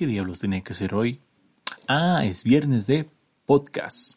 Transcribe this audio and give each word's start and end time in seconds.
¿Qué 0.00 0.06
diablos 0.06 0.40
tenía 0.40 0.62
que 0.62 0.72
hacer 0.72 0.94
hoy? 0.94 1.20
Ah, 1.86 2.24
es 2.24 2.42
viernes 2.42 2.86
de 2.86 3.10
podcast. 3.44 4.14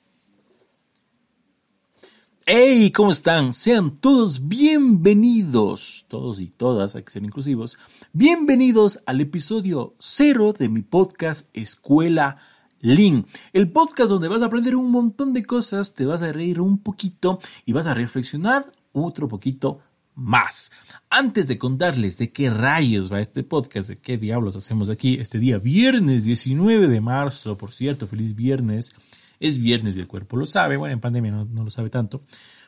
¡Hey! 2.46 2.90
¿Cómo 2.92 3.12
están? 3.12 3.52
Sean 3.52 3.92
todos 3.98 4.48
bienvenidos, 4.48 6.06
todos 6.08 6.40
y 6.40 6.48
todas, 6.48 6.96
hay 6.96 7.04
que 7.04 7.12
ser 7.12 7.26
inclusivos, 7.26 7.78
bienvenidos 8.14 9.02
al 9.06 9.20
episodio 9.20 9.94
cero 10.00 10.54
de 10.58 10.70
mi 10.70 10.84
podcast 10.84 11.50
Escuela 11.52 12.38
Link, 12.80 13.28
el 13.52 13.70
podcast 13.70 14.10
donde 14.10 14.30
vas 14.30 14.42
a 14.42 14.46
aprender 14.46 14.78
un 14.78 14.90
montón 14.90 15.34
de 15.34 15.44
cosas, 15.44 15.94
te 15.94 16.06
vas 16.06 16.22
a 16.22 16.32
reír 16.32 16.62
un 16.62 16.78
poquito 16.78 17.40
y 17.66 17.74
vas 17.74 17.88
a 17.88 17.94
reflexionar 17.94 18.72
otro 18.94 19.28
poquito 19.28 19.82
más. 20.16 20.72
Antes 21.10 21.48
de 21.48 21.58
contarles 21.58 22.18
de 22.18 22.32
qué 22.32 22.50
rayos 22.50 23.12
va 23.12 23.20
este 23.20 23.44
podcast, 23.44 23.90
de 23.90 23.98
qué 23.98 24.18
diablos 24.18 24.56
hacemos 24.56 24.90
aquí 24.90 25.16
este 25.16 25.40
día, 25.40 25.58
viernes 25.58 26.26
19 26.26 26.88
de 26.88 27.02
marzo, 27.02 27.58
por 27.58 27.74
cierto, 27.74 28.08
feliz 28.08 28.36
viernes. 28.36 28.96
Es 29.40 29.58
viernes 29.58 29.98
y 29.98 30.00
el 30.00 30.08
cuerpo 30.08 30.38
lo 30.38 30.46
sabe, 30.46 30.78
bueno, 30.78 30.94
en 30.94 31.02
pandemia 31.02 31.32
no, 31.32 31.46
no 31.46 31.64
lo 31.64 31.70
sabe 31.70 31.90
tanto. 31.90 32.22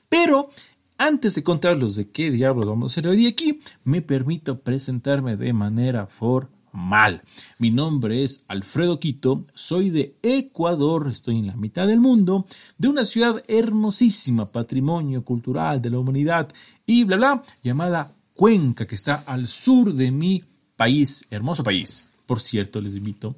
Pero 0.10 0.50
antes 0.98 1.36
de 1.36 1.44
contarles 1.44 1.96
de 1.96 2.10
qué 2.10 2.32
diablos 2.32 2.66
vamos 2.66 2.92
a 2.92 2.94
hacer 2.94 3.08
hoy 3.08 3.28
aquí, 3.28 3.60
me 3.84 4.02
permito 4.02 4.60
presentarme 4.60 5.38
de 5.38 5.54
manera 5.54 6.08
formal 6.08 6.56
mal. 6.76 7.22
Mi 7.58 7.72
nombre 7.72 8.24
es 8.24 8.46
Alfredo 8.48 9.00
Quito, 9.00 9.46
soy 9.54 9.90
de 9.90 10.18
Ecuador, 10.22 11.10
estoy 11.10 11.40
en 11.40 11.48
la 11.48 11.56
mitad 11.56 11.88
del 11.88 12.00
mundo, 12.00 12.46
de 12.78 12.90
una 12.90 13.06
ciudad 13.06 13.42
hermosísima, 13.48 14.52
patrimonio 14.52 15.24
cultural 15.24 15.82
de 15.82 15.90
la 15.90 16.00
humanidad 16.00 16.50
y 16.86 17.04
bla 17.04 17.18
bla, 17.18 17.44
llamada 17.64 18.12
Cuenca, 18.34 18.86
que 18.86 18.96
está 18.96 19.16
al 19.26 19.48
sur 19.48 19.94
de 19.94 20.12
mi 20.12 20.44
país, 20.76 21.26
hermoso 21.32 21.64
país. 21.64 22.08
Por 22.26 22.40
cierto, 22.40 22.82
les 22.82 22.96
invito. 22.96 23.36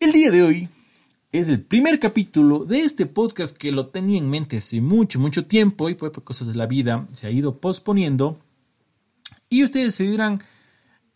El 0.00 0.12
día 0.12 0.30
de 0.30 0.42
hoy 0.42 0.68
es 1.32 1.48
el 1.48 1.60
primer 1.62 1.98
capítulo 1.98 2.64
de 2.64 2.80
este 2.80 3.06
podcast 3.06 3.56
que 3.56 3.72
lo 3.72 3.86
tenía 3.86 4.18
en 4.18 4.28
mente 4.28 4.58
hace 4.58 4.80
mucho, 4.80 5.18
mucho 5.18 5.46
tiempo 5.46 5.88
y 5.88 5.94
por 5.94 6.12
cosas 6.24 6.48
de 6.48 6.54
la 6.54 6.66
vida 6.66 7.06
se 7.12 7.26
ha 7.26 7.30
ido 7.30 7.58
posponiendo. 7.58 8.38
Y 9.48 9.62
ustedes 9.62 9.94
se 9.94 10.04
dirán, 10.04 10.42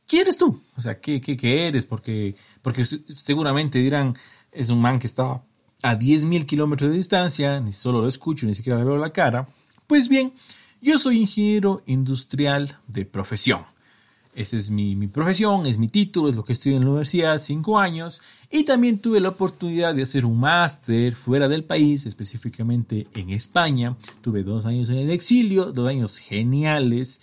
¿quién 0.06 0.22
eres 0.22 0.36
tú? 0.36 0.60
O 0.76 0.80
sea, 0.80 1.00
¿qué, 1.00 1.20
qué, 1.20 1.68
eres? 1.68 1.86
Porque, 1.86 2.36
porque 2.62 2.84
seguramente 2.84 3.78
dirán, 3.78 4.16
es 4.52 4.70
un 4.70 4.80
man 4.80 4.98
que 4.98 5.06
está 5.06 5.42
a 5.82 5.98
10.000 5.98 6.46
kilómetros 6.46 6.90
de 6.90 6.96
distancia, 6.96 7.60
ni 7.60 7.72
solo 7.72 8.00
lo 8.00 8.08
escucho, 8.08 8.46
ni 8.46 8.54
siquiera 8.54 8.78
le 8.78 8.84
veo 8.84 8.98
la 8.98 9.10
cara. 9.10 9.48
Pues 9.86 10.08
bien, 10.08 10.32
yo 10.80 10.98
soy 10.98 11.20
ingeniero 11.20 11.82
industrial 11.86 12.78
de 12.86 13.04
profesión. 13.04 13.62
Esa 14.34 14.58
es 14.58 14.70
mi, 14.70 14.94
profesión, 15.06 15.64
es 15.64 15.78
mi 15.78 15.88
título, 15.88 16.28
es 16.28 16.34
lo 16.34 16.44
que 16.44 16.52
estudié 16.52 16.76
en 16.76 16.84
la 16.84 16.90
universidad, 16.90 17.38
cinco 17.38 17.78
años. 17.78 18.20
Y 18.50 18.64
también 18.64 18.98
tuve 18.98 19.18
la 19.18 19.30
oportunidad 19.30 19.94
de 19.94 20.02
hacer 20.02 20.26
un 20.26 20.38
máster 20.38 21.14
fuera 21.14 21.48
del 21.48 21.64
país, 21.64 22.04
específicamente 22.04 23.06
en 23.14 23.30
España. 23.30 23.96
Tuve 24.20 24.42
dos 24.42 24.66
años 24.66 24.90
en 24.90 24.98
el 24.98 25.10
exilio, 25.10 25.72
dos 25.72 25.88
años 25.88 26.18
geniales 26.18 27.22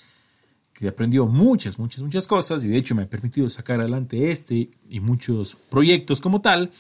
que 0.74 0.88
aprendió 0.88 1.28
muchas, 1.28 1.78
muchas, 1.78 2.02
muchas 2.02 2.26
cosas 2.26 2.64
y 2.64 2.68
de 2.68 2.78
hecho 2.78 2.96
me 2.96 3.04
ha 3.04 3.08
permitido 3.08 3.48
sacar 3.48 3.80
adelante 3.80 4.32
este 4.32 4.72
y 4.90 5.00
muchos 5.00 5.56
proyectos 5.70 6.20
como 6.20 6.42
tal. 6.42 6.72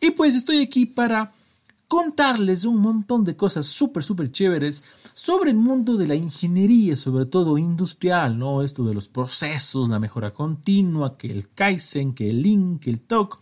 Y 0.00 0.12
pues 0.12 0.34
estoy 0.34 0.62
aquí 0.62 0.86
para 0.86 1.34
contarles 1.88 2.64
un 2.64 2.80
montón 2.80 3.24
de 3.24 3.36
cosas 3.36 3.66
súper, 3.66 4.02
súper 4.02 4.32
chéveres 4.32 4.84
sobre 5.12 5.50
el 5.50 5.56
mundo 5.56 5.96
de 5.96 6.06
la 6.06 6.14
ingeniería, 6.14 6.96
sobre 6.96 7.26
todo 7.26 7.58
industrial, 7.58 8.38
¿no? 8.38 8.62
Esto 8.62 8.84
de 8.84 8.94
los 8.94 9.08
procesos, 9.08 9.88
la 9.88 9.98
mejora 9.98 10.32
continua, 10.32 11.16
que 11.16 11.28
el 11.28 11.50
Kaizen, 11.50 12.14
que 12.14 12.30
el 12.30 12.42
Lean, 12.42 12.78
que 12.78 12.90
el 12.90 13.00
TOC. 13.00 13.40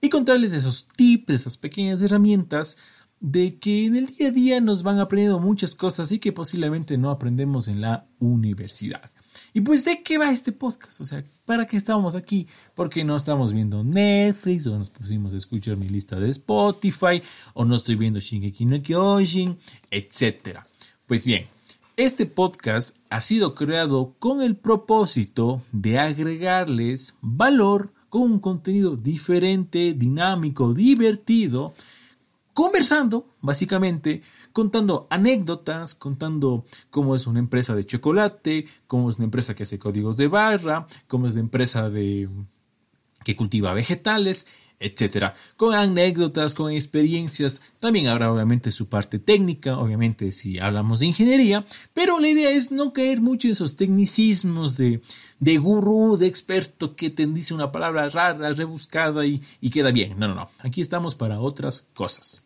Y 0.00 0.08
contarles 0.08 0.52
esos 0.52 0.88
tips, 0.88 1.32
esas 1.32 1.56
pequeñas 1.56 2.02
herramientas 2.02 2.76
de 3.20 3.60
que 3.60 3.86
en 3.86 3.94
el 3.94 4.06
día 4.08 4.28
a 4.28 4.32
día 4.32 4.60
nos 4.60 4.82
van 4.82 4.98
aprendiendo 4.98 5.38
muchas 5.38 5.76
cosas 5.76 6.10
y 6.10 6.18
que 6.18 6.32
posiblemente 6.32 6.98
no 6.98 7.10
aprendemos 7.10 7.68
en 7.68 7.80
la 7.80 8.08
universidad. 8.18 9.11
Y 9.54 9.60
pues, 9.60 9.84
¿de 9.84 10.02
qué 10.02 10.16
va 10.16 10.32
este 10.32 10.50
podcast? 10.50 11.00
O 11.02 11.04
sea, 11.04 11.22
¿para 11.44 11.66
qué 11.66 11.76
estamos 11.76 12.14
aquí? 12.16 12.46
Porque 12.74 13.04
no 13.04 13.16
estamos 13.16 13.52
viendo 13.52 13.84
Netflix, 13.84 14.66
o 14.66 14.78
nos 14.78 14.88
pusimos 14.88 15.34
a 15.34 15.36
escuchar 15.36 15.76
mi 15.76 15.90
lista 15.90 16.18
de 16.18 16.30
Spotify, 16.30 17.22
o 17.52 17.66
no 17.66 17.74
estoy 17.74 17.96
viendo 17.96 18.18
Shingeki 18.18 18.64
no 18.64 18.82
Kyojin, 18.82 19.58
etc. 19.90 20.60
Pues 21.06 21.26
bien, 21.26 21.48
este 21.98 22.24
podcast 22.24 22.96
ha 23.10 23.20
sido 23.20 23.54
creado 23.54 24.14
con 24.18 24.40
el 24.40 24.56
propósito 24.56 25.60
de 25.70 25.98
agregarles 25.98 27.18
valor 27.20 27.92
con 28.08 28.22
un 28.22 28.38
contenido 28.38 28.96
diferente, 28.96 29.92
dinámico, 29.92 30.72
divertido, 30.72 31.74
conversando, 32.54 33.34
básicamente, 33.40 34.22
contando 34.52 35.06
anécdotas, 35.10 35.94
contando 35.94 36.64
cómo 36.90 37.14
es 37.14 37.26
una 37.26 37.38
empresa 37.38 37.74
de 37.74 37.84
chocolate, 37.84 38.66
cómo 38.86 39.10
es 39.10 39.16
una 39.16 39.24
empresa 39.24 39.54
que 39.54 39.62
hace 39.62 39.78
códigos 39.78 40.16
de 40.16 40.28
barra, 40.28 40.86
cómo 41.06 41.26
es 41.26 41.34
la 41.34 41.40
empresa 41.40 41.88
de 41.90 42.28
que 43.24 43.36
cultiva 43.36 43.72
vegetales, 43.72 44.46
etcétera, 44.82 45.34
con 45.56 45.74
anécdotas, 45.74 46.54
con 46.54 46.72
experiencias. 46.72 47.60
También 47.80 48.08
habrá 48.08 48.32
obviamente 48.32 48.70
su 48.70 48.88
parte 48.88 49.18
técnica, 49.18 49.78
obviamente 49.78 50.32
si 50.32 50.58
hablamos 50.58 51.00
de 51.00 51.06
ingeniería, 51.06 51.64
pero 51.94 52.18
la 52.18 52.28
idea 52.28 52.50
es 52.50 52.70
no 52.70 52.92
caer 52.92 53.20
mucho 53.20 53.48
en 53.48 53.52
esos 53.52 53.76
tecnicismos 53.76 54.76
de, 54.76 55.00
de 55.40 55.58
gurú, 55.58 56.16
de 56.16 56.26
experto 56.26 56.96
que 56.96 57.10
te 57.10 57.26
dice 57.26 57.54
una 57.54 57.72
palabra 57.72 58.08
rara, 58.08 58.52
rebuscada 58.52 59.24
y, 59.24 59.42
y 59.60 59.70
queda 59.70 59.90
bien. 59.90 60.18
No, 60.18 60.28
no, 60.28 60.34
no. 60.34 60.50
Aquí 60.58 60.80
estamos 60.80 61.14
para 61.14 61.40
otras 61.40 61.88
cosas. 61.94 62.44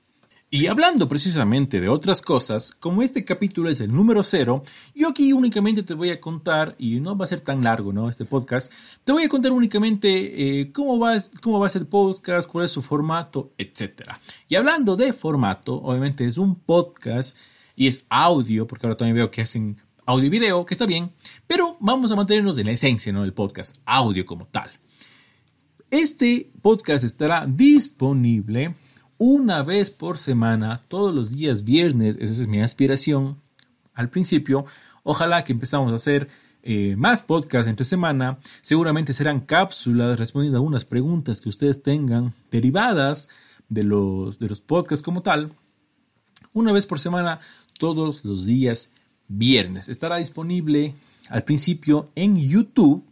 Y 0.49 0.69
hablando 0.69 1.09
precisamente 1.09 1.81
de 1.81 1.89
otras 1.89 2.23
cosas, 2.23 2.71
como 2.71 3.03
este 3.03 3.25
capítulo 3.25 3.69
es 3.69 3.81
el 3.81 3.93
número 3.93 4.23
cero, 4.23 4.63
yo 4.95 5.09
aquí 5.09 5.33
únicamente 5.33 5.83
te 5.83 5.93
voy 5.93 6.11
a 6.11 6.21
contar, 6.21 6.77
y 6.79 7.01
no 7.01 7.19
va 7.19 7.25
a 7.25 7.29
ser 7.29 7.41
tan 7.41 7.65
largo, 7.65 7.93
¿no? 7.93 8.09
Este 8.09 8.25
podcast, 8.25 8.73
te 9.03 9.11
voy 9.11 9.25
a 9.25 9.29
contar 9.29 9.51
únicamente 9.51 10.61
eh, 10.61 10.71
cómo, 10.71 11.01
va, 11.01 11.15
cómo 11.43 11.59
va 11.59 11.67
a 11.67 11.71
ser 11.71 11.83
el 11.83 11.89
podcast, 11.89 12.49
cuál 12.49 12.67
es 12.67 12.71
su 12.71 12.81
formato, 12.81 13.55
etc. 13.59 14.13
Y 14.47 14.55
hablando 14.55 14.95
de 14.95 15.13
formato, 15.13 15.83
obviamente 15.83 16.25
es 16.25 16.39
un 16.39 16.55
podcast 16.55 17.37
y 17.75 17.89
es 17.89 18.05
audio, 18.09 18.69
porque 18.69 18.87
ahora 18.87 18.97
también 18.97 19.17
veo 19.17 19.33
que 19.33 19.43
hacen 19.43 19.77
audio 20.07 20.27
y 20.27 20.31
video, 20.31 20.65
que 20.65 20.75
está 20.75 20.87
bien, 20.87 21.11
pero 21.49 21.77
vamos 21.81 22.13
a 22.13 22.17
mantenernos 22.17 22.57
en 22.59 22.67
la 22.67 22.73
esencia, 22.73 23.13
¿no? 23.13 23.23
Del 23.23 23.33
podcast, 23.33 23.79
audio 23.85 24.25
como 24.25 24.47
tal. 24.47 24.71
Este 25.91 26.53
podcast 26.63 27.03
estará 27.03 27.47
disponible 27.49 28.77
una 29.19 29.63
vez 29.63 29.91
por 29.91 30.19
semana, 30.19 30.83
todos 30.89 31.15
los 31.15 31.33
días 31.33 31.65
viernes, 31.65 32.17
esa 32.21 32.43
es 32.43 32.49
mi 32.49 32.61
aspiración 32.61 33.41
al 33.95 34.11
principio. 34.11 34.65
Ojalá 35.03 35.45
que 35.45 35.53
empezamos 35.53 35.93
a 35.93 35.97
hacer 35.97 36.29
eh, 36.63 36.97
más 36.97 37.23
podcasts 37.23 37.69
entre 37.69 37.85
semana. 37.85 38.39
Seguramente 38.61 39.13
serán 39.13 39.41
cápsulas 39.41 40.19
respondiendo 40.19 40.57
a 40.57 40.61
algunas 40.61 40.85
preguntas 40.85 41.41
que 41.41 41.49
ustedes 41.49 41.83
tengan 41.83 42.35
derivadas 42.51 43.29
de 43.69 43.85
los, 43.85 44.39
de 44.39 44.49
los 44.49 44.61
podcasts 44.61 45.03
como 45.03 45.23
tal. 45.23 45.53
Una 46.53 46.73
vez 46.73 46.87
por 46.87 46.99
semana, 46.99 47.41
todos 47.79 48.25
los 48.25 48.45
días 48.45 48.91
viernes. 49.29 49.89
Estará 49.89 50.17
disponible 50.17 50.95
al 51.31 51.45
principio 51.45 52.11
en 52.15 52.37
YouTube 52.37 53.05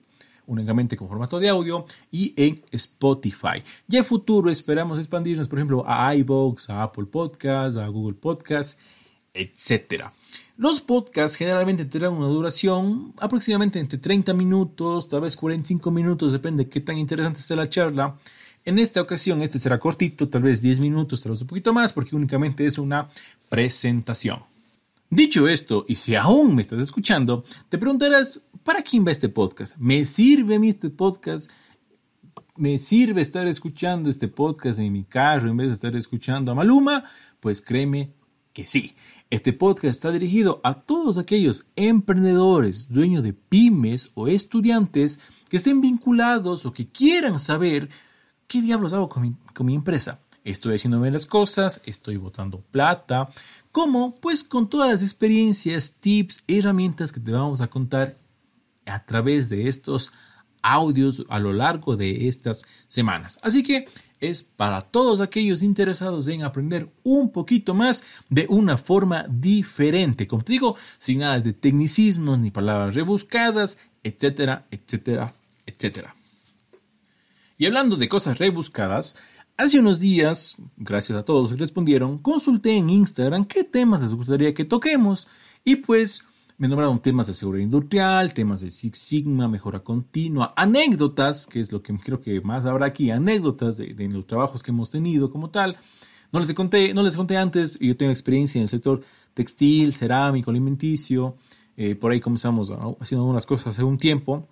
únicamente 0.46 0.96
con 0.96 1.08
formato 1.08 1.38
de 1.38 1.48
audio 1.48 1.84
y 2.10 2.32
en 2.36 2.62
Spotify. 2.70 3.62
Ya 3.86 4.00
en 4.00 4.04
futuro 4.04 4.50
esperamos 4.50 4.98
expandirnos, 4.98 5.48
por 5.48 5.58
ejemplo, 5.58 5.84
a 5.86 6.14
iVoox, 6.14 6.70
a 6.70 6.82
Apple 6.82 7.06
Podcasts, 7.06 7.78
a 7.78 7.86
Google 7.88 8.14
Podcasts, 8.14 8.78
etc. 9.32 10.04
Los 10.56 10.80
podcasts 10.80 11.36
generalmente 11.36 11.84
tendrán 11.84 12.12
una 12.12 12.28
duración 12.28 13.12
aproximadamente 13.18 13.80
entre 13.80 13.98
30 13.98 14.32
minutos, 14.34 15.08
tal 15.08 15.22
vez 15.22 15.36
45 15.36 15.90
minutos, 15.90 16.32
depende 16.32 16.64
de 16.64 16.70
qué 16.70 16.80
tan 16.80 16.96
interesante 16.96 17.40
esté 17.40 17.56
la 17.56 17.68
charla. 17.68 18.16
En 18.64 18.78
esta 18.78 19.02
ocasión 19.02 19.42
este 19.42 19.58
será 19.58 19.78
cortito, 19.78 20.28
tal 20.28 20.42
vez 20.42 20.62
10 20.62 20.80
minutos, 20.80 21.22
tal 21.22 21.32
vez 21.32 21.40
un 21.40 21.48
poquito 21.48 21.72
más, 21.74 21.92
porque 21.92 22.14
únicamente 22.14 22.64
es 22.64 22.78
una 22.78 23.08
presentación. 23.50 24.53
Dicho 25.14 25.46
esto, 25.46 25.84
y 25.86 25.94
si 25.94 26.16
aún 26.16 26.56
me 26.56 26.62
estás 26.62 26.80
escuchando, 26.80 27.44
te 27.68 27.78
preguntarás, 27.78 28.42
¿para 28.64 28.82
quién 28.82 29.06
va 29.06 29.12
este 29.12 29.28
podcast? 29.28 29.76
¿Me 29.76 30.04
sirve 30.04 30.56
a 30.56 30.58
mí 30.58 30.68
este 30.68 30.90
podcast? 30.90 31.52
¿Me 32.56 32.78
sirve 32.78 33.20
estar 33.20 33.46
escuchando 33.46 34.08
este 34.08 34.26
podcast 34.26 34.80
en 34.80 34.92
mi 34.92 35.04
carro 35.04 35.48
en 35.48 35.56
vez 35.56 35.68
de 35.68 35.74
estar 35.74 35.94
escuchando 35.94 36.50
a 36.50 36.56
Maluma? 36.56 37.04
Pues 37.38 37.62
créeme 37.62 38.12
que 38.52 38.66
sí. 38.66 38.96
Este 39.30 39.52
podcast 39.52 39.84
está 39.84 40.10
dirigido 40.10 40.60
a 40.64 40.74
todos 40.74 41.16
aquellos 41.16 41.68
emprendedores, 41.76 42.88
dueños 42.88 43.22
de 43.22 43.34
pymes 43.34 44.10
o 44.14 44.26
estudiantes 44.26 45.20
que 45.48 45.58
estén 45.58 45.80
vinculados 45.80 46.66
o 46.66 46.72
que 46.72 46.88
quieran 46.88 47.38
saber 47.38 47.88
qué 48.48 48.60
diablos 48.60 48.92
hago 48.92 49.08
con 49.08 49.22
mi, 49.22 49.36
con 49.54 49.66
mi 49.66 49.76
empresa. 49.76 50.18
Estoy 50.42 50.74
haciendo 50.74 51.00
bien 51.00 51.14
las 51.14 51.24
cosas, 51.24 51.80
estoy 51.86 52.18
botando 52.18 52.60
plata, 52.60 53.30
¿Cómo? 53.74 54.14
Pues 54.20 54.44
con 54.44 54.70
todas 54.70 54.88
las 54.88 55.02
experiencias, 55.02 55.96
tips, 55.98 56.44
herramientas 56.46 57.10
que 57.10 57.18
te 57.18 57.32
vamos 57.32 57.60
a 57.60 57.66
contar 57.66 58.16
a 58.86 59.04
través 59.04 59.48
de 59.48 59.66
estos 59.66 60.12
audios 60.62 61.24
a 61.28 61.40
lo 61.40 61.52
largo 61.52 61.96
de 61.96 62.28
estas 62.28 62.62
semanas. 62.86 63.36
Así 63.42 63.64
que 63.64 63.88
es 64.20 64.44
para 64.44 64.80
todos 64.82 65.20
aquellos 65.20 65.60
interesados 65.60 66.28
en 66.28 66.44
aprender 66.44 66.88
un 67.02 67.32
poquito 67.32 67.74
más 67.74 68.04
de 68.28 68.46
una 68.48 68.78
forma 68.78 69.26
diferente. 69.28 70.28
Como 70.28 70.44
te 70.44 70.52
digo, 70.52 70.76
sin 71.00 71.18
nada 71.18 71.40
de 71.40 71.52
tecnicismos 71.52 72.38
ni 72.38 72.52
palabras 72.52 72.94
rebuscadas, 72.94 73.76
etcétera, 74.04 74.68
etcétera, 74.70 75.34
etcétera. 75.66 76.14
Y 77.58 77.66
hablando 77.66 77.96
de 77.96 78.08
cosas 78.08 78.38
rebuscadas, 78.38 79.16
hace 79.56 79.78
unos 79.78 80.00
días, 80.00 80.56
gracias 80.76 81.18
a 81.18 81.24
todos 81.24 81.52
que 81.52 81.56
respondieron, 81.56 82.18
consulté 82.18 82.76
en 82.76 82.90
Instagram 82.90 83.44
qué 83.44 83.64
temas 83.64 84.02
les 84.02 84.14
gustaría 84.14 84.52
que 84.54 84.64
toquemos 84.64 85.28
y 85.64 85.76
pues 85.76 86.24
me 86.56 86.68
nombraron 86.68 87.00
temas 87.00 87.26
de 87.26 87.34
seguridad 87.34 87.64
industrial, 87.64 88.32
temas 88.32 88.60
de 88.60 88.70
Six 88.70 88.98
Sigma, 88.98 89.48
mejora 89.48 89.80
continua, 89.80 90.52
anécdotas, 90.56 91.46
que 91.46 91.60
es 91.60 91.72
lo 91.72 91.82
que 91.82 91.96
creo 91.98 92.20
que 92.20 92.40
más 92.40 92.64
habrá 92.66 92.86
aquí, 92.86 93.10
anécdotas 93.10 93.76
de, 93.76 94.08
los 94.08 94.26
trabajos 94.26 94.62
que 94.62 94.70
hemos 94.70 94.90
tenido 94.90 95.30
como 95.30 95.50
tal. 95.50 95.76
No 96.32 96.38
les 96.38 96.52
conté, 96.52 96.94
no 96.94 97.02
les 97.02 97.16
conté 97.16 97.36
antes, 97.36 97.78
yo 97.80 97.96
tengo 97.96 98.12
experiencia 98.12 98.58
en 98.58 98.62
el 98.62 98.68
sector 98.68 99.00
textil, 99.34 99.92
cerámico, 99.92 100.50
alimenticio. 100.50 101.36
Eh, 101.76 101.96
por 101.96 102.12
ahí 102.12 102.20
comenzamos 102.20 102.70
haciendo 103.00 103.22
algunas 103.22 103.46
cosas 103.46 103.74
hace 103.74 103.82
un 103.82 103.98
tiempo. 103.98 104.48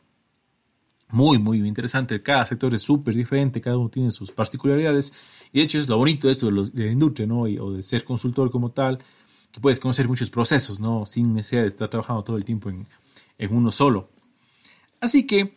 Muy, 1.13 1.39
muy 1.39 1.59
interesante. 1.59 2.23
Cada 2.23 2.45
sector 2.47 2.75
es 2.75 2.83
súper 2.83 3.15
diferente, 3.15 3.61
cada 3.61 3.79
uno 3.79 3.91
tiene 3.91 4.11
sus 4.11 4.33
particularidades. 4.33 5.13
Y 5.53 5.59
de 5.59 5.65
hecho 5.65 5.79
es 5.79 5.89
lo 5.89 5.99
bonito 5.99 6.27
de 6.27 6.33
esto 6.33 6.51
de, 6.51 6.85
la 6.87 6.91
industria, 6.91 7.27
¿no? 7.27 7.43
o 7.43 7.73
de 7.73 7.83
ser 7.83 8.03
consultor 8.05 8.51
como 8.51 8.71
tal 8.71 8.99
que 9.53 9.61
puedes 9.61 9.79
conocer 9.79 10.09
muchos 10.09 10.31
procesos, 10.31 10.81
¿no? 10.81 11.05
Sin 11.05 11.35
necesidad 11.35 11.63
de 11.63 11.69
estar 11.69 11.89
trabajando 11.89 12.25
todo 12.25 12.37
el 12.39 12.45
tiempo 12.45 12.71
en, 12.71 12.87
uno 13.51 13.71
solo. 13.71 14.09
Así 15.01 15.27
que 15.27 15.55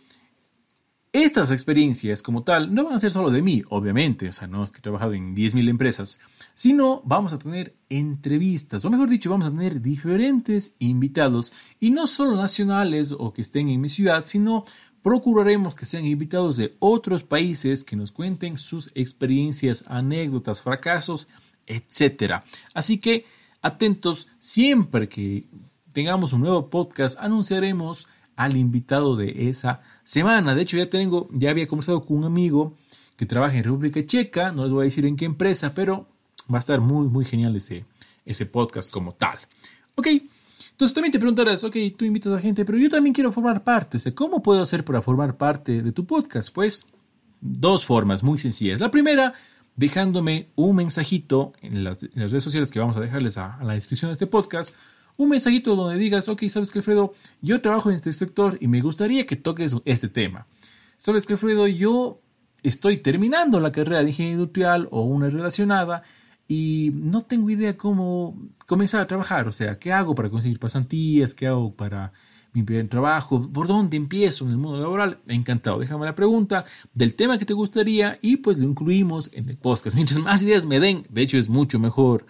estas 1.13 1.52
experiencias 1.52 2.22
como 2.22 2.44
tal 2.44 2.74
no 2.74 2.84
van 2.84 2.96
a 2.96 3.00
ser 3.00 3.12
solo 3.12 3.30
de 3.30 3.42
mí, 3.42 3.62
obviamente, 3.69 4.28
o 4.28 4.34
sea, 4.34 4.48
no 4.48 4.63
es 4.63 4.72
que 4.72 4.80
he 4.80 4.81
trabajado 4.81 5.13
en 5.13 5.36
10.000 5.36 5.69
empresas, 5.69 6.19
sino 6.56 7.02
vamos 7.06 7.31
a 7.31 7.38
tener 7.38 7.75
entrevistas, 7.90 8.84
o 8.84 8.90
mejor 8.90 9.07
dicho, 9.07 9.30
vamos 9.30 9.46
a 9.46 9.52
tener 9.52 9.81
diferentes 9.81 10.75
invitados, 10.80 11.54
y 11.80 11.92
no 11.92 12.07
solo 12.07 12.36
nacionales 12.36 13.13
o 13.18 13.31
que 13.31 13.44
estén 13.44 13.69
en 13.69 13.80
mi 13.80 13.88
ciudad, 13.88 14.25
sino 14.25 14.66
procuraremos 15.06 15.75
que 15.75 15.86
sean 15.86 16.04
invitados 16.04 16.57
de 16.57 16.74
otros 16.80 17.24
países 17.24 17.84
que 17.84 17.96
nos 17.96 18.12
cuenten 18.12 18.57
sus 18.57 18.92
experiencias, 18.96 19.84
anécdotas, 19.86 20.63
fracasos, 20.63 21.28
etc. 21.68 22.42
Así 22.74 22.98
que 22.98 23.25
Atentos, 23.66 24.28
siempre 24.38 25.10
que 25.10 25.48
tengamos 25.92 26.34
un 26.34 26.42
nuevo 26.42 26.69
podcast, 26.69 27.18
anunciaremos 27.19 28.07
al 28.36 28.57
invitado 28.57 29.16
de 29.16 29.50
esa 29.50 29.81
semana. 30.04 30.54
De 30.54 30.62
hecho, 30.62 30.78
ya 30.78 30.88
tengo, 30.88 31.28
ya 31.31 31.50
había 31.50 31.68
conversado 31.68 32.06
con 32.06 32.18
un 32.18 32.25
amigo 32.25 32.75
que 33.18 33.25
trabaja 33.25 33.57
en 33.57 33.63
República 33.63 34.06
Checa, 34.06 34.52
no 34.52 34.66
les 34.66 34.72
voy 34.72 34.81
a 34.81 34.86
decir 34.86 35.07
en 35.07 35.16
qué 35.16 35.25
empresa, 35.25 35.74
pero 35.74 36.07
va 36.52 36.57
a 36.57 36.60
estar 36.60 36.80
muy, 36.80 37.07
muy 37.07 37.25
genial 37.25 37.56
ese, 37.56 37.86
ese 38.24 38.46
podcast 38.46 38.92
como 38.92 39.13
tal. 39.13 39.40
Ok, 39.96 40.10
entonces 40.75 40.94
también 40.94 41.13
te 41.13 41.19
preguntarás, 41.19 41.63
ok, 41.63 41.77
tú 41.95 42.04
invitas 42.04 42.33
a 42.33 42.42
gente, 42.42 42.66
pero 42.66 42.77
yo 42.77 42.89
también 42.89 43.13
quiero 43.13 43.31
formar 43.31 43.63
parte. 43.63 43.98
¿Cómo 44.13 44.44
puedo 44.44 44.62
hacer 44.62 44.83
para 44.83 45.01
formar 45.01 45.38
parte 45.38 45.81
de 45.81 45.94
tu 45.94 46.06
podcast? 46.06 46.54
Pues 46.54 46.86
dos 47.39 47.86
formas 47.86 48.24
muy 48.24 48.38
sencillas. 48.38 48.81
La 48.81 48.92
primera, 48.92 49.36
dejándome 49.77 50.50
un 50.56 50.75
mensajito 50.75 51.54
en 51.62 51.86
las, 51.86 52.01
redes 52.13 52.44
sociales 52.44 52.72
que 52.72 52.80
vamos 52.80 52.98
a 52.98 53.00
dejarles 53.00 53.38
a, 53.38 53.57
la 53.63 53.72
descripción 53.72 54.10
de 54.10 54.13
este 54.13 54.27
podcast, 54.27 54.75
un 55.16 55.30
mensajito 55.30 55.77
donde 55.77 55.98
digas, 55.98 56.27
ok, 56.27 56.44
sabes 56.50 56.74
que 56.74 56.80
Alfredo, 56.80 57.13
yo 57.42 57.62
trabajo 57.62 57.89
en 57.89 57.95
este 57.95 58.12
sector 58.12 58.57
y 58.60 58.68
me 58.68 58.81
gustaría 58.81 59.25
que 59.25 59.38
toques 59.38 59.78
este 59.86 60.10
tema. 60.10 60.45
Sabes 60.98 61.25
que 61.25 61.36
Alfredo, 61.36 61.68
yo 61.68 62.19
estoy 62.63 62.98
terminando 62.98 63.62
la 63.62 63.71
carrera 63.71 64.04
de 64.04 64.10
ingeniería 64.10 64.39
industrial 64.39 64.89
o 64.92 65.04
una 65.04 65.30
relacionada 65.30 66.04
y 66.47 66.92
no 66.94 67.24
tengo 67.24 67.50
idea 67.50 67.75
cómo 67.75 68.38
comenzar 68.65 69.01
a 69.01 69.07
trabajar, 69.07 69.47
o 69.47 69.51
sea, 69.51 69.80
¿qué 69.80 69.92
hago 69.92 70.15
para 70.15 70.30
conseguir 70.30 70.59
pasantías? 70.59 71.33
¿Qué 71.33 71.47
hago 71.47 71.74
para 71.74 72.13
mi 72.56 72.63
primer 72.63 72.88
trabajo, 72.88 73.42
por 73.51 73.68
dónde 73.68 73.97
empiezo 73.97 74.45
en 74.45 74.51
el 74.51 74.57
mundo 74.57 74.80
laboral, 74.80 75.19
encantado. 75.27 75.77
Déjame 75.77 76.06
la 76.06 76.15
pregunta 76.15 76.63
del 76.94 77.13
tema 77.13 77.38
que 77.38 77.45
te 77.45 77.53
gustaría 77.53 78.18
y 78.21 78.38
pues 78.38 78.57
lo 78.57 78.65
incluimos 78.65 79.30
en 79.33 79.50
el 79.50 79.57
podcast. 79.57 79.94
Mientras 79.95 80.18
más 80.19 80.42
ideas 80.42 80.65
me 80.65 80.80
den, 80.80 81.06
de 81.09 81.21
hecho 81.21 81.38
es 81.38 81.50
mucho 81.50 81.80
mejor 81.80 82.25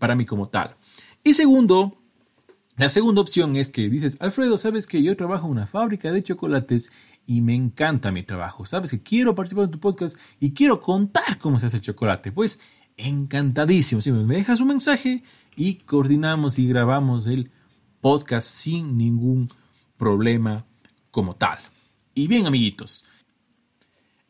para 0.00 0.16
mí 0.16 0.26
como 0.26 0.48
tal. 0.48 0.74
Y 1.22 1.34
segundo, 1.34 1.96
la 2.76 2.88
segunda 2.88 3.20
opción 3.20 3.54
es 3.54 3.70
que 3.70 3.88
dices, 3.88 4.16
Alfredo, 4.20 4.58
sabes 4.58 4.88
que 4.88 5.02
yo 5.02 5.16
trabajo 5.16 5.46
en 5.46 5.52
una 5.52 5.66
fábrica 5.68 6.10
de 6.10 6.22
chocolates 6.22 6.90
y 7.24 7.40
me 7.40 7.54
encanta 7.54 8.10
mi 8.10 8.24
trabajo. 8.24 8.66
Sabes 8.66 8.90
que 8.90 9.02
quiero 9.02 9.36
participar 9.36 9.66
en 9.66 9.70
tu 9.70 9.78
podcast 9.78 10.18
y 10.40 10.52
quiero 10.52 10.80
contar 10.80 11.38
cómo 11.38 11.60
se 11.60 11.66
hace 11.66 11.76
el 11.76 11.82
chocolate. 11.82 12.32
Pues 12.32 12.58
encantadísimo. 13.06 14.00
Si 14.00 14.10
me 14.12 14.34
dejas 14.34 14.60
un 14.60 14.68
mensaje 14.68 15.22
y 15.56 15.74
coordinamos 15.74 16.58
y 16.58 16.68
grabamos 16.68 17.26
el 17.26 17.50
podcast 18.00 18.48
sin 18.48 18.96
ningún 18.96 19.48
problema 19.96 20.64
como 21.10 21.36
tal. 21.36 21.58
Y 22.14 22.26
bien, 22.26 22.46
amiguitos. 22.46 23.04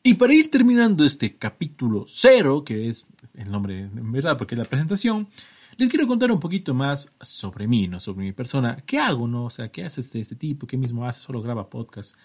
Y 0.02 0.14
para 0.14 0.32
ir 0.32 0.50
terminando 0.50 1.05
este 1.05 1.37
capítulo 1.37 2.05
cero, 2.08 2.64
que 2.64 2.88
es 2.88 3.06
el 3.34 3.50
nombre 3.50 3.81
en 3.81 4.12
verdad 4.12 4.37
porque 4.37 4.55
es 4.55 4.58
la 4.58 4.64
presentación, 4.64 5.28
les 5.76 5.88
quiero 5.88 6.06
contar 6.06 6.31
un 6.32 6.40
poquito 6.40 6.75
más 6.75 7.14
sobre 7.20 7.69
mí, 7.69 7.88
¿no? 7.88 8.00
Sobre 8.00 8.25
mi 8.25 8.32
persona. 8.32 8.76
¿Qué 8.84 8.99
hago, 8.99 9.28
no? 9.28 9.46
O 9.46 9.50
sea, 9.50 9.70
¿qué 9.70 9.84
hace 9.84 10.00
este, 10.00 10.20
este 10.20 10.37
tipo? 10.37 10.66
¿Qué 10.66 10.76
mismo 10.76 11.06
hace? 11.06 11.20
¿Solo 11.20 11.43
graba 11.43 11.69
podcast? 11.69 12.16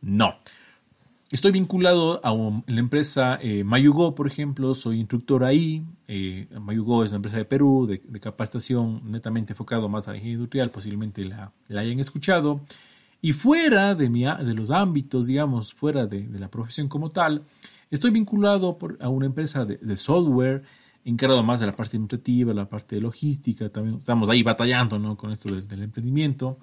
No. 0.00 0.36
Estoy 1.28 1.50
vinculado 1.50 2.20
a 2.24 2.32
la 2.68 2.78
empresa 2.78 3.36
eh, 3.42 3.64
Mayugo, 3.64 4.14
por 4.14 4.28
ejemplo, 4.28 4.74
soy 4.74 5.00
instructor 5.00 5.42
ahí. 5.42 5.84
Eh, 6.06 6.46
Mayugo 6.60 7.02
es 7.02 7.10
una 7.10 7.16
empresa 7.16 7.36
de 7.36 7.44
Perú 7.44 7.84
de, 7.88 8.20
capacitación 8.20 9.02
netamente 9.10 9.52
enfocado 9.52 9.88
más 9.88 10.06
a 10.06 10.12
la 10.12 10.18
ingeniería 10.18 10.36
industrial, 10.36 10.70
posiblemente 10.70 11.24
la, 11.24 11.52
hayan 11.70 11.98
escuchado. 11.98 12.60
Y 13.20 13.32
fuera 13.32 13.96
de, 13.96 14.08
mi, 14.08 14.22
de 14.22 14.54
los 14.54 14.70
ámbitos, 14.70 15.26
digamos, 15.26 15.74
fuera 15.74 16.06
de, 16.06 16.28
la 16.38 16.48
profesión 16.48 16.86
como 16.86 17.10
tal, 17.10 17.42
estoy 17.90 18.12
vinculado 18.12 18.78
a 19.00 19.08
una 19.08 19.26
empresa 19.26 19.64
de, 19.64 19.96
software 19.96 20.62
encargado 21.04 21.42
más 21.42 21.58
de 21.58 21.66
la 21.66 21.74
parte 21.74 21.96
administrativa, 21.96 22.54
la 22.54 22.68
parte 22.68 22.94
de 22.94 23.02
logística, 23.02 23.68
también 23.68 23.96
estamos 23.98 24.28
ahí 24.28 24.44
batallando 24.44 24.96
¿no? 25.00 25.16
con 25.16 25.32
esto 25.32 25.52
del 25.52 25.82
emprendimiento. 25.82 26.58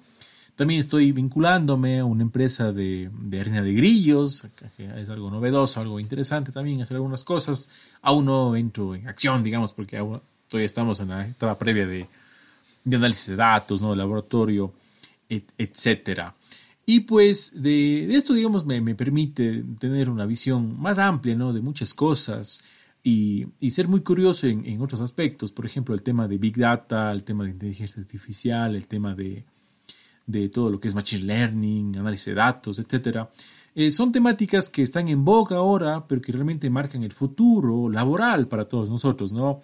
También 0.56 0.78
estoy 0.78 1.10
vinculándome 1.10 1.98
a 1.98 2.04
una 2.04 2.22
empresa 2.22 2.72
de, 2.72 3.10
de 3.12 3.40
harina 3.40 3.60
de 3.60 3.74
grillos, 3.74 4.46
que 4.76 4.84
es 5.00 5.08
algo 5.08 5.28
novedoso, 5.28 5.80
algo 5.80 5.98
interesante 5.98 6.52
también, 6.52 6.80
hacer 6.80 6.96
algunas 6.96 7.24
cosas. 7.24 7.68
Aún 8.02 8.26
no 8.26 8.54
entro 8.54 8.94
en 8.94 9.08
acción, 9.08 9.42
digamos, 9.42 9.72
porque 9.72 9.96
aún 9.96 10.20
todavía 10.48 10.66
estamos 10.66 11.00
en 11.00 11.08
la 11.08 11.26
etapa 11.26 11.58
previa 11.58 11.86
de, 11.88 12.06
análisis 12.86 13.26
de 13.28 13.36
datos, 13.36 13.82
¿no? 13.82 13.90
de 13.90 13.96
laboratorio, 13.96 14.72
etcétera. 15.28 16.34
Y 16.86 17.00
pues 17.00 17.60
de, 17.60 18.14
esto, 18.14 18.32
digamos, 18.32 18.64
me, 18.64 18.80
me, 18.80 18.94
permite 18.94 19.64
tener 19.80 20.08
una 20.08 20.26
visión 20.26 20.80
más 20.80 20.98
amplia, 20.98 21.34
¿no? 21.34 21.52
De 21.52 21.62
muchas 21.62 21.94
cosas 21.94 22.62
y, 23.02 23.46
y 23.58 23.70
ser 23.70 23.88
muy 23.88 24.00
curioso 24.00 24.46
en, 24.46 24.64
en, 24.66 24.80
otros 24.82 25.00
aspectos. 25.00 25.50
Por 25.50 25.66
ejemplo, 25.66 25.94
el 25.94 26.02
tema 26.02 26.28
de 26.28 26.38
Big 26.38 26.56
Data, 26.58 27.10
el 27.10 27.24
tema 27.24 27.44
de 27.44 27.50
inteligencia 27.50 28.00
artificial, 28.02 28.76
el 28.76 28.86
tema 28.86 29.14
de, 29.14 29.44
de 30.26 30.48
todo 30.48 30.70
lo 30.70 30.80
que 30.80 30.88
es 30.88 30.94
Machine 30.94 31.24
Learning, 31.24 31.96
análisis 31.98 32.26
de 32.26 32.34
datos, 32.34 32.78
etc. 32.78 33.26
Eh, 33.74 33.90
son 33.90 34.12
temáticas 34.12 34.70
que 34.70 34.82
están 34.82 35.08
en 35.08 35.24
boga 35.24 35.56
ahora, 35.56 36.06
pero 36.06 36.20
que 36.20 36.32
realmente 36.32 36.70
marcan 36.70 37.02
el 37.02 37.12
futuro 37.12 37.88
laboral 37.88 38.48
para 38.48 38.66
todos 38.66 38.88
nosotros, 38.88 39.32
¿no? 39.32 39.60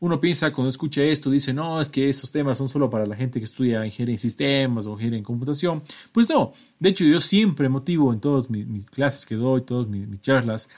Uno 0.00 0.20
piensa 0.20 0.52
cuando 0.52 0.68
escucha 0.68 1.02
esto, 1.02 1.30
dice, 1.30 1.54
no, 1.54 1.80
es 1.80 1.88
que 1.88 2.10
esos 2.10 2.30
temas 2.30 2.58
son 2.58 2.68
solo 2.68 2.90
para 2.90 3.06
la 3.06 3.16
gente 3.16 3.38
que 3.38 3.46
estudia 3.46 3.86
ingeniería 3.86 4.14
en 4.14 4.18
sistemas 4.18 4.86
o 4.86 4.92
ingeniería 4.92 5.18
en 5.18 5.24
computación. 5.24 5.82
Pues 6.12 6.28
no, 6.28 6.52
de 6.78 6.90
hecho 6.90 7.04
yo 7.04 7.20
siempre 7.20 7.68
motivo 7.68 8.12
en 8.12 8.20
todas 8.20 8.50
mis, 8.50 8.90
clases 8.90 9.24
que 9.24 9.34
doy, 9.34 9.62
todas 9.62 9.88
mis 9.88 10.20
charlas, 10.20 10.68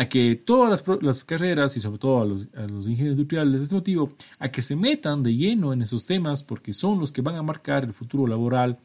a 0.00 0.08
que 0.08 0.34
todas 0.34 0.82
las, 1.02 1.24
carreras 1.24 1.76
y 1.76 1.80
sobre 1.80 1.98
todo 1.98 2.22
a 2.22 2.24
los, 2.24 2.86
ingenieros 2.86 3.18
industriales 3.18 3.60
les 3.60 3.70
motivo 3.70 4.14
a 4.38 4.48
que 4.48 4.62
se 4.62 4.74
metan 4.74 5.22
de 5.22 5.34
lleno 5.34 5.74
en 5.74 5.82
esos 5.82 6.06
temas 6.06 6.42
porque 6.42 6.72
son 6.72 6.98
los 6.98 7.12
que 7.12 7.20
van 7.20 7.34
a 7.34 7.42
marcar 7.42 7.84
el 7.84 7.92
futuro 7.92 8.26
laboral 8.26 8.78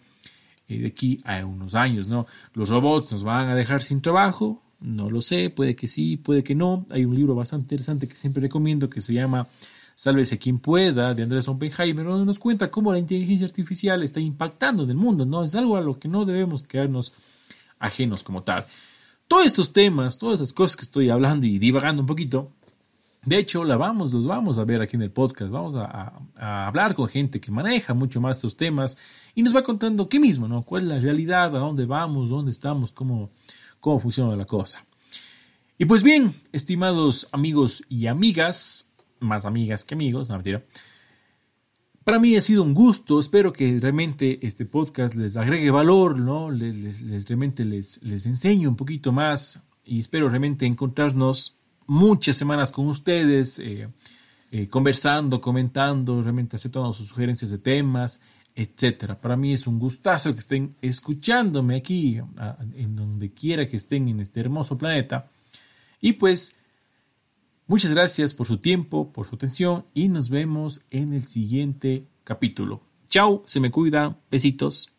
eh, 0.67 0.79
de 0.79 0.87
aquí 0.87 1.21
a 1.23 1.45
unos 1.45 1.73
años, 1.73 2.09
¿no? 2.09 2.27
Los 2.53 2.67
robots 2.67 3.13
nos 3.13 3.23
van 3.23 3.47
a 3.47 3.55
dejar 3.55 3.81
sin 3.81 4.01
trabajo, 4.01 4.61
no 4.81 5.09
lo 5.09 5.21
sé, 5.21 5.49
puede 5.49 5.73
que 5.73 5.87
sí, 5.87 6.17
puede 6.17 6.43
que 6.43 6.53
no. 6.53 6.85
Hay 6.91 7.05
un 7.05 7.15
libro 7.15 7.33
bastante 7.33 7.63
interesante 7.63 8.09
que 8.09 8.15
siempre 8.17 8.41
recomiendo 8.41 8.89
que 8.89 8.99
se 8.99 9.13
llama 9.13 9.47
Sálvese 9.95 10.37
quien 10.37 10.59
pueda, 10.59 11.13
de 11.13 11.23
Andrés 11.23 11.47
Oppenheimer, 11.47 12.05
donde 12.05 12.25
nos 12.25 12.39
cuenta 12.39 12.69
cómo 12.69 12.91
la 12.91 12.99
inteligencia 12.99 13.47
artificial 13.47 14.03
está 14.03 14.19
impactando 14.19 14.83
en 14.83 14.89
el 14.89 14.97
mundo, 14.97 15.25
¿no? 15.25 15.45
Es 15.45 15.55
algo 15.55 15.77
a 15.77 15.81
lo 15.81 15.97
que 15.97 16.09
no 16.09 16.25
debemos 16.25 16.63
quedarnos 16.63 17.13
ajenos 17.79 18.21
como 18.21 18.43
tal. 18.43 18.65
Todos 19.27 19.45
estos 19.45 19.73
temas, 19.73 20.17
todas 20.17 20.39
esas 20.39 20.53
cosas 20.53 20.75
que 20.75 20.83
estoy 20.83 21.09
hablando 21.09 21.47
y 21.47 21.57
divagando 21.59 22.01
un 22.01 22.07
poquito, 22.07 22.51
de 23.25 23.39
hecho, 23.39 23.63
la 23.63 23.75
vamos, 23.75 24.13
los 24.13 24.27
vamos 24.27 24.59
a 24.59 24.65
ver 24.65 24.83
aquí 24.83 24.97
en 24.97 25.01
el 25.01 25.11
podcast. 25.11 25.49
Vamos 25.49 25.75
a, 25.75 26.13
hablar 26.37 26.93
con 26.93 27.07
gente 27.07 27.41
que 27.41 27.51
maneja 27.51 27.95
mucho 27.95 28.21
más 28.21 28.37
estos 28.37 28.55
temas 28.55 28.97
y 29.33 29.41
nos 29.41 29.55
va 29.55 29.63
contando 29.63 30.07
qué 30.07 30.19
mismo, 30.19 30.47
¿no? 30.47 30.61
¿Cuál 30.61 30.83
es 30.83 30.87
la 30.89 30.99
realidad? 30.99 31.55
¿A 31.55 31.59
dónde 31.59 31.85
vamos? 31.87 32.29
¿Dónde 32.29 32.51
estamos? 32.51 32.93
¿Cómo, 32.93 33.31
cómo 33.79 33.99
funciona 33.99 34.35
la 34.35 34.45
cosa. 34.45 34.85
Y 35.77 35.85
pues 35.85 36.01
bien, 36.01 36.33
estimados 36.51 37.27
amigos 37.31 37.83
y 37.89 38.07
amigas, 38.07 38.89
más 39.19 39.45
amigas 39.45 39.85
que 39.85 39.93
amigos, 39.93 40.29
no 40.29 40.35
mentira. 40.35 40.63
Para 42.05 42.19
mí 42.19 42.35
ha 42.35 42.41
sido 42.41 42.61
un 42.61 42.75
gusto, 42.75 43.19
espero 43.19 43.51
que 43.51 43.79
realmente 43.79 44.37
este 44.45 44.67
podcast 44.67 45.15
les 45.15 45.37
agregue 45.37 45.71
valor, 45.71 46.19
¿no? 46.19 46.51
Les, 46.51 47.27
realmente 47.27 47.65
les, 47.65 47.99
les 48.03 48.27
enseñe 48.27 48.67
un 48.67 48.75
poquito 48.75 49.11
más 49.11 49.63
y 49.83 49.97
espero 50.01 50.29
realmente 50.29 50.67
encontrarnos 50.67 51.55
muchas 51.87 52.37
semanas 52.37 52.71
con 52.71 52.85
ustedes, 52.89 53.57
eh, 53.57 53.87
eh, 54.51 54.67
conversando, 54.67 55.41
comentando, 55.41 56.21
realmente 56.21 56.57
aceptando 56.57 56.93
sus 56.93 57.07
sugerencias 57.07 57.49
de 57.49 57.57
temas, 57.57 58.21
etcétera. 58.53 59.19
Para 59.19 59.35
mí 59.35 59.53
es 59.53 59.65
un 59.65 59.79
gustazo 59.79 60.31
que 60.31 60.41
estén 60.41 60.75
escuchándome 60.83 61.75
aquí, 61.75 62.19
en 62.75 62.95
donde 62.95 63.31
quiera 63.31 63.67
que 63.67 63.77
estén 63.77 64.09
en 64.09 64.19
este 64.19 64.41
hermoso 64.41 64.77
planeta. 64.77 65.27
Y 66.01 66.13
pues, 66.13 66.55
muchas 67.67 67.91
gracias 67.91 68.33
por 68.33 68.47
su 68.47 68.57
tiempo, 68.57 69.11
por 69.11 69.27
su 69.27 69.35
atención 69.35 69.85
y 69.93 70.07
nos 70.07 70.29
vemos 70.29 70.81
en 70.91 71.13
el 71.13 71.23
siguiente 71.23 72.07
capítulo. 72.23 72.81
Chao, 73.07 73.43
se 73.45 73.59
me 73.59 73.71
cuidan, 73.71 74.17
besitos. 74.31 74.94